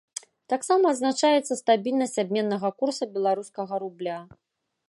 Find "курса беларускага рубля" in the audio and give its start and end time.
2.81-4.17